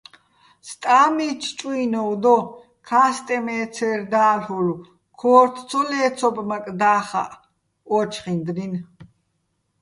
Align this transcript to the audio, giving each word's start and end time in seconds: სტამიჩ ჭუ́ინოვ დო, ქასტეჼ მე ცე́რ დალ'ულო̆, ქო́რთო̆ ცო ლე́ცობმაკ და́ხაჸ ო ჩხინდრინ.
სტამიჩ 0.67 1.41
ჭუ́ინოვ 1.57 2.11
დო, 2.23 2.35
ქასტეჼ 2.87 3.37
მე 3.45 3.57
ცე́რ 3.73 3.99
დალ'ულო̆, 4.11 4.83
ქო́რთო̆ 5.19 5.65
ცო 5.69 5.81
ლე́ცობმაკ 5.89 6.65
და́ხაჸ 6.79 7.33
ო 7.95 7.97
ჩხინდრინ. 8.11 8.73